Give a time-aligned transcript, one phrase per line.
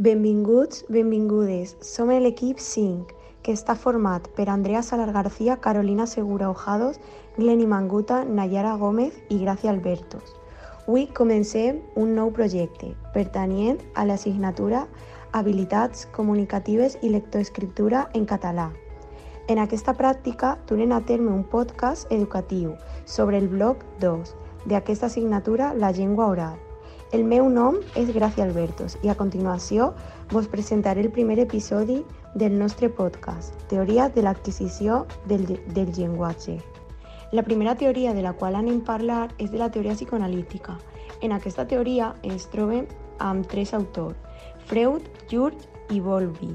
[0.00, 1.74] Benvinguts, benvingudes.
[1.84, 3.10] Som l'equip 5,
[3.44, 6.96] que està format per Andrea Salar García, Carolina Segura Ojados,
[7.36, 10.30] Glenny Manguta, Nayara Gómez i Gràcia Albertos.
[10.86, 14.86] Avui comencem un nou projecte pertanyent a l'assignatura
[15.32, 18.70] Habilitats comunicatives i lectoescriptura en català.
[19.52, 22.72] En aquesta pràctica durem a terme un podcast educatiu
[23.04, 26.69] sobre el bloc 2 d'aquesta assignatura La llengua oral.
[27.10, 29.88] El meu nom és Gràcia Albertos i a continuació
[30.30, 31.96] vos presentaré el primer episodi
[32.38, 35.42] del nostre podcast, Teoria de l'adquisició del,
[35.74, 36.60] del llenguatge.
[37.34, 40.76] La primera teoria de la qual anem a parlar és de la teoria psicoanalítica.
[41.20, 42.86] En aquesta teoria ens trobem
[43.18, 44.14] amb tres autors,
[44.70, 45.58] Freud, Jung
[45.90, 46.52] i Bowlby.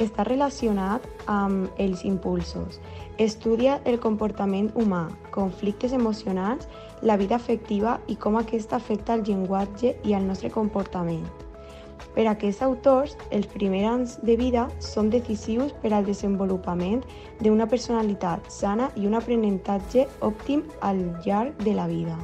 [0.00, 2.80] Està relacionat amb els impulsos.
[3.20, 9.94] Estudia el comportament humà, conflictes emocionals la vida afectiva i com aquesta afecta el llenguatge
[10.04, 11.24] i el nostre comportament.
[12.14, 17.04] Per a aquests autors, els primers anys de vida són decisius per al desenvolupament
[17.40, 22.18] d'una personalitat sana i un aprenentatge òptim al llarg de la vida.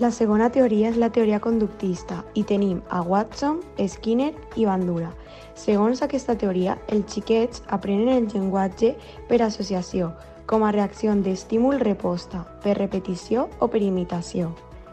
[0.00, 5.10] La segona teoria és la teoria conductista i tenim a Watson, Skinner i Bandura.
[5.54, 8.94] Segons aquesta teoria, els xiquets aprenen el llenguatge
[9.28, 10.08] per associació,
[10.46, 14.52] com a reacció d'estímul-reposta, per repetició o per imitació.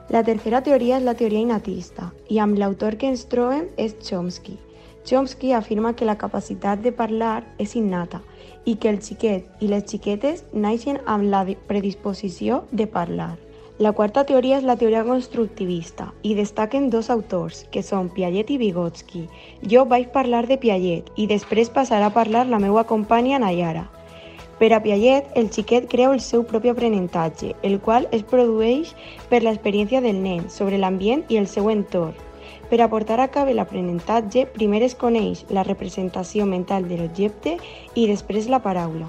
[0.09, 4.57] La tercera teoria és la teoria innatista, i amb l'autor que ens trobem és Chomsky.
[5.05, 8.21] Chomsky afirma que la capacitat de parlar és innata
[8.65, 13.37] i que el xiquet i les xiquetes naixen amb la predisposició de parlar.
[13.79, 18.57] La quarta teoria és la teoria constructivista i destaquen dos autors, que són Piaget i
[18.59, 19.21] Vygotsky.
[19.71, 23.85] Jo vaig parlar de Piaget i després passarà a parlar la meva companya Nayara.
[24.59, 28.89] Per a Piaget, el xiquet crea el seu propi aprenentatge, el qual es produeix
[29.31, 32.17] per l'experiència del nen sobre l'ambient i el seu entorn.
[32.69, 37.55] Per a portar a cabo l'aprenentatge, primer es coneix la representació mental de l'objecte
[37.95, 39.07] i després la paraula.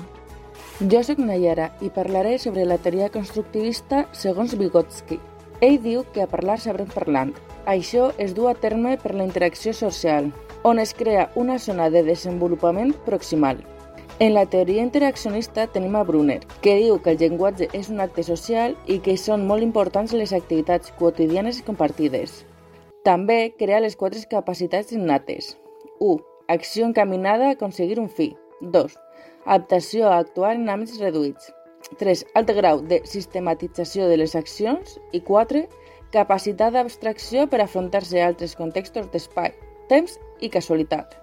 [0.81, 5.19] Jo soc Nayara i parlaré sobre la teoria constructivista segons Vygotsky.
[5.61, 7.35] Ell diu que a parlar sabrem parlant.
[7.67, 10.31] Això es du a terme per la interacció social,
[10.63, 13.59] on es crea una zona de desenvolupament proximal.
[14.21, 18.21] En la teoria interaccionista tenim a Brunner, que diu que el llenguatge és un acte
[18.27, 22.35] social i que són molt importants les activitats quotidianes compartides.
[23.09, 25.55] També crea les quatre capacitats innates.
[26.05, 26.19] 1.
[26.53, 28.35] Acció encaminada a aconseguir un fi.
[28.61, 28.99] 2.
[29.47, 31.49] Adaptació a actuar en àmbits reduïts.
[32.03, 32.25] 3.
[32.37, 34.99] Alt grau de sistematització de les accions.
[35.17, 35.65] I 4.
[36.13, 39.57] Capacitat d'abstracció per afrontar-se a altres contextos d'espai,
[39.89, 41.17] temps i casualitat.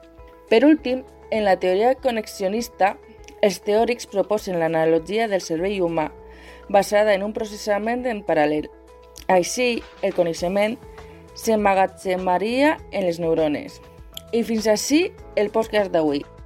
[0.49, 2.95] Per últim, en la teoria connexionista,
[3.41, 6.09] els teòrics proposen l'analogia del cervell humà,
[6.69, 8.67] basada en un processament en paral·lel.
[9.31, 10.77] Així, el coneixement
[11.37, 13.79] s'emmagatzemaria en les neurones.
[14.35, 15.07] I fins així
[15.39, 16.25] el podcast d'avui.